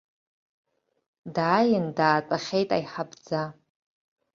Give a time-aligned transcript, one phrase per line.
[1.35, 3.41] Дааин даатәахьеит аиҳабӡа.